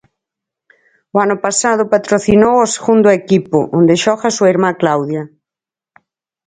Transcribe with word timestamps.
O 1.15 1.15
ano 1.25 1.37
pasado 1.45 1.83
patrocinou 1.93 2.55
o 2.59 2.71
segundo 2.75 3.07
equipo, 3.19 3.57
onde 3.79 3.95
xoga 4.03 4.35
súa 4.35 4.51
irmá 4.53 4.69
Claudia. 4.81 5.23